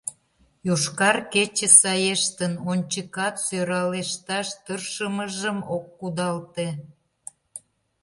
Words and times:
«Йошкар 0.67 1.17
кече» 1.33 1.67
саештын, 1.79 2.53
ончыкат 2.71 3.35
сӧралешташ 3.45 4.47
тыршымыжым 4.63 5.57
ок 5.75 5.85
кудалте. 5.99 6.67